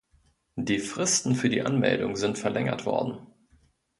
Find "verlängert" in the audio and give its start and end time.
2.39-2.87